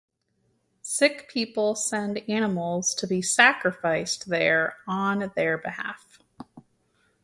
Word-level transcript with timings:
Sick 0.81 1.29
people 1.29 1.75
send 1.75 2.27
animals 2.27 2.95
to 2.95 3.05
be 3.05 3.21
sacrificed 3.21 4.29
there 4.29 4.77
on 4.87 5.31
their 5.35 5.59
behalf. 5.59 6.17